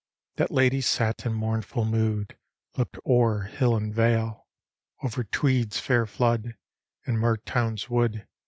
[0.37, 2.35] That lady sat in mournful mood;
[2.75, 4.47] Look'd o'er hill and vale;
[5.03, 6.57] Over Tweed's fair flood,
[7.05, 8.27] and Mertoun's wood.